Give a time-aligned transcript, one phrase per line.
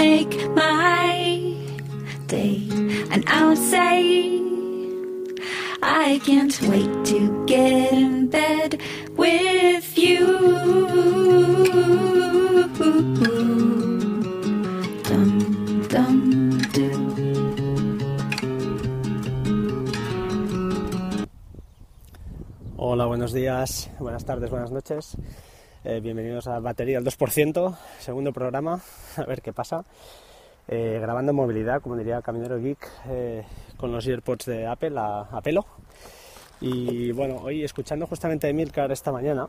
[0.00, 1.54] make my
[2.26, 2.56] day,
[3.12, 4.40] and I'll say,
[5.82, 8.80] I can't wait to get in bed
[9.22, 10.24] with you.
[15.08, 15.32] Dum,
[15.92, 16.16] dum,
[16.72, 16.96] doo.
[22.78, 25.16] Hola, buenos días, buenas tardes, buenas noches.
[25.82, 28.82] Eh, bienvenidos a Batería al 2%, segundo programa,
[29.16, 29.86] a ver qué pasa.
[30.68, 33.46] Eh, grabando movilidad, como diría Caminero Geek, eh,
[33.78, 35.64] con los AirPods de Apple a, pelo.
[36.60, 39.48] Y bueno, hoy escuchando justamente a Emilcar esta mañana,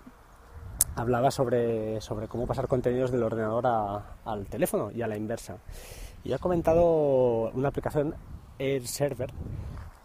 [0.95, 3.67] hablaba sobre, sobre cómo pasar contenidos del ordenador
[4.23, 5.57] al teléfono y a la inversa.
[6.23, 8.15] Y ha comentado una aplicación,
[8.57, 9.33] Air Server,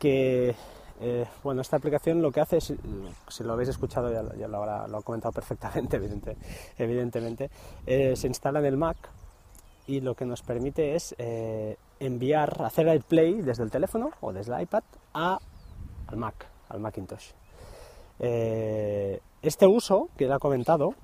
[0.01, 0.57] que,
[1.01, 2.73] eh, bueno, esta aplicación lo que hace, es,
[3.29, 6.37] si lo habéis escuchado ya, ya lo, habrá- lo ha comentado perfectamente, evidente-
[6.79, 7.51] evidentemente,
[7.87, 8.97] eh, se instala en el Mac
[9.87, 14.33] y lo que nos permite es eh, enviar, hacer el play desde el teléfono o
[14.33, 14.83] desde el iPad
[15.15, 15.39] a,
[16.09, 17.31] al Mac, al Macintosh.
[18.19, 20.95] Eh, este uso que él ha comentado,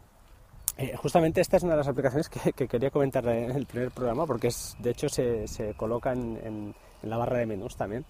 [0.79, 3.91] eh, justamente esta es una de las aplicaciones que, que quería comentar en el primer
[3.91, 7.77] programa porque es, de hecho se, se coloca en, en- en la barra de menús
[7.77, 8.05] también.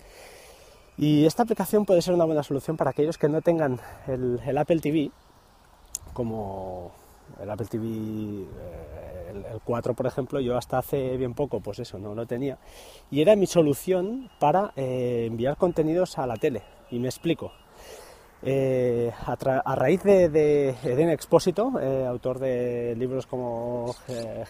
[0.98, 4.80] Y esta aplicación puede ser una buena solución para aquellos que no tengan el, Apple
[4.80, 5.10] TV,
[6.12, 6.92] como
[7.40, 11.78] el Apple TV, eh, el, el 4 por ejemplo, yo hasta hace bien poco, pues
[11.78, 12.58] eso, no lo tenía.
[13.10, 16.62] Y era mi solución para eh, enviar contenidos a la tele.
[16.90, 17.52] Y me explico.
[18.44, 21.72] Eh, a, raíz de, de Eden Expósito,
[22.08, 23.94] autor de libros como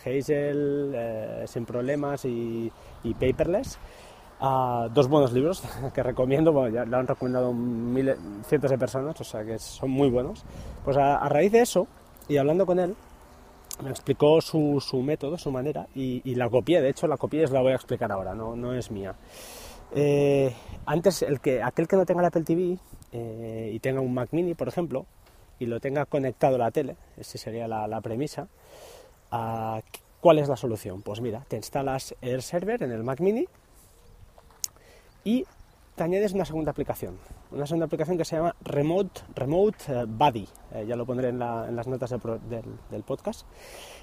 [0.05, 2.73] Hazel, Sin Problemas y
[3.21, 3.79] Paperless,
[4.43, 5.63] ah, dos buenos libros
[5.95, 9.91] que recomiendo, bueno, ya lo han recomendado miles, cientos de personas, o sea que son
[9.91, 10.45] muy buenos.
[10.85, 11.87] Pues a, a raíz de eso,
[12.29, 12.95] y hablando con él,
[13.83, 17.41] me explicó su, su método, su manera, y, y la copié, de hecho la copié
[17.41, 19.15] y os la voy a explicar ahora, no, no es mía.
[19.95, 20.55] Eh,
[20.87, 22.79] antes, el que, aquel que no tenga el Apple TV
[23.13, 25.07] eh, y tenga un Mac Mini, por ejemplo,
[25.59, 28.49] y lo tenga conectado a la tele, esa sería la, la premisa,
[29.31, 29.81] ah,
[30.21, 31.03] ¿cuál es la solución?
[31.03, 33.47] Pues mira, te instalas Air Server en el Mac Mini
[35.25, 35.45] y
[35.95, 37.19] te añades una segunda aplicación,
[37.51, 41.39] una segunda aplicación que se llama Remote, Remote eh, Buddy, Eh, ya lo pondré en,
[41.39, 43.47] la- en las notas del, podcast.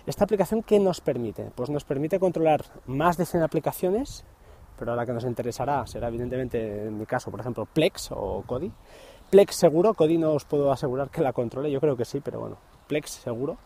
[0.05, 1.45] Esta aplicación, ¿qué nos permite?
[1.55, 4.23] Pues nos permite controlar más de 100 aplicaciones,
[4.77, 8.71] pero la que nos interesará será evidentemente, en mi caso, por ejemplo, Plex o Kodi.
[9.31, 12.39] Plex seguro, Kodi no os puedo asegurar que la controle, yo creo que sí, pero
[12.39, 13.57] bueno, Plex seguro.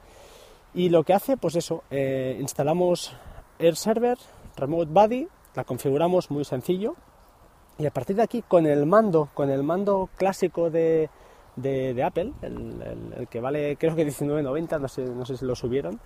[0.73, 3.13] Y lo que hace, pues eso, eh, instalamos
[3.59, 4.17] Air Server,
[4.55, 6.95] Remote Buddy, la configuramos muy sencillo,
[7.77, 11.09] y a partir de aquí, con el mando, con el mando clásico de,
[11.55, 15.37] de- de Apple, el, el- el que vale creo que 19.90, no sé, no sé
[15.37, 15.99] si lo subieron,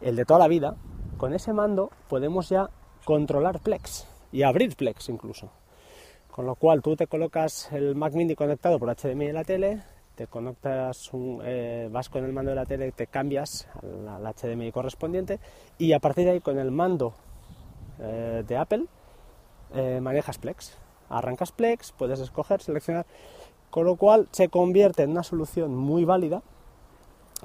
[0.00, 0.76] el de toda la vida,
[1.18, 2.68] con ese mando podemos ya
[3.04, 5.50] controlar Plex y abrir Plex incluso.
[6.30, 9.82] Con lo cual tú te colocas el Mac Mini conectado por HDMI en la tele,
[10.16, 14.34] te conectas, un- eh, vas con el mando de la tele, te cambias al, al
[14.34, 15.38] HDMI correspondiente
[15.78, 17.14] y a partir de ahí con el mando
[18.00, 18.86] eh, de Apple
[19.74, 20.76] eh, manejas Plex.
[21.18, 23.06] Arrancas Plex, puedes escoger, seleccionar,
[23.70, 26.42] con lo cual se convierte en una solución muy válida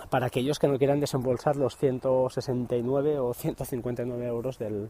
[0.09, 4.90] para aquellos que no quieran desembolsar los 169 o 159 euros del,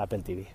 [0.00, 0.46] Apple TV.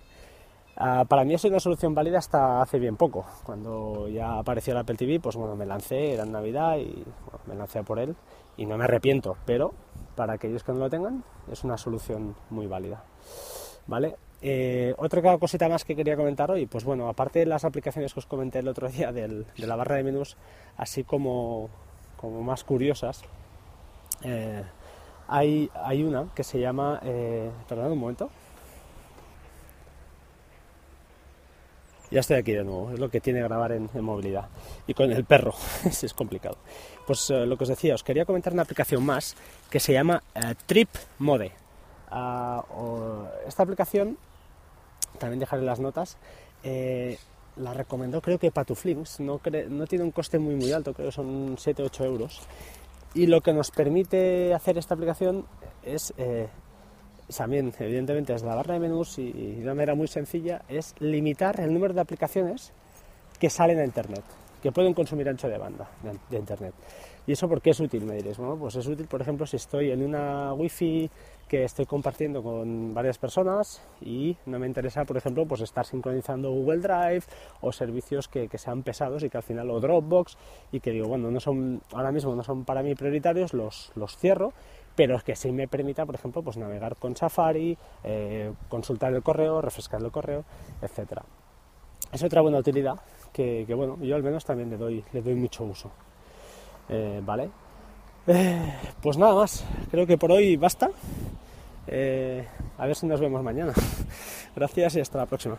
[0.76, 3.26] Ah, para mí es una solución válida hasta hace bien poco.
[3.44, 7.04] Cuando ya apareció el Apple TV, pues bueno, me lancé, era en Navidad y
[7.46, 8.16] me lancé a por él
[8.56, 9.72] y no me arrepiento, pero
[10.16, 13.04] para aquellos que no lo tengan es una solución muy válida.
[13.86, 14.16] ¿Vale?
[14.42, 18.20] Eh, otra cosita más que quería comentar hoy, pues bueno, aparte de las aplicaciones que
[18.20, 20.36] os comenté el otro día de la barra de menús,
[20.78, 21.68] así como,
[22.22, 23.22] más curiosas,
[24.22, 24.62] eh,
[25.28, 25.70] hay,
[26.02, 28.30] una que se llama, eh, perdón un momento,
[32.10, 34.48] ya estoy aquí de nuevo, es lo que tiene grabar en, movilidad
[34.86, 35.52] y con el perro,
[35.90, 36.56] sí, es complicado.
[37.06, 39.36] Pues eh, lo que os decía, os quería comentar una aplicación más
[39.68, 40.22] que se llama
[40.64, 40.88] Trip
[41.18, 41.52] Mode.
[42.10, 42.64] Ah,
[43.46, 44.18] esta aplicación,
[45.18, 46.16] también dejaré las notas,
[46.62, 47.18] eh,
[47.56, 51.14] la recomendó creo que Patuflinks, no, no tiene un coste muy muy alto, creo que
[51.14, 52.40] son 7-8 euros.
[53.12, 55.44] Y lo que nos permite hacer esta aplicación
[55.82, 56.48] es eh,
[57.36, 60.94] también, evidentemente, desde la barra de menús y, y de una manera muy sencilla, es
[61.00, 62.72] limitar el número de aplicaciones
[63.40, 64.22] que salen a Internet,
[64.62, 65.88] que pueden consumir ancho de banda
[66.30, 66.74] de, Internet.
[67.26, 68.04] ¿Y eso por qué es útil?
[68.04, 71.10] Me diréis, bueno, pues es útil, por ejemplo, si estoy en una wifi
[71.48, 76.50] que estoy compartiendo con varias personas y no me interesa, por ejemplo, pues estar sincronizando
[76.50, 77.22] Google Drive
[77.60, 80.36] o servicios que, que sean pesados y que al final o Dropbox
[80.72, 84.16] y que digo, bueno, no son, ahora mismo no son para mí prioritarios, los, los
[84.16, 84.52] cierro,
[84.96, 89.60] pero que sí me permita, por ejemplo, pues navegar con Safari, eh, consultar el correo,
[89.60, 90.44] refrescar el correo,
[90.82, 91.22] etcétera.
[92.12, 92.96] Es otra buena utilidad
[93.32, 95.90] que, bueno, yo al menos también le doy, le doy mucho uso.
[96.88, 97.50] Eh, ¿Vale?
[98.26, 100.90] Eh, pues nada más, creo que por hoy basta.
[101.86, 102.46] Eh,
[102.78, 103.72] a ver si nos vemos mañana.
[104.56, 105.58] Gracias y hasta la próxima.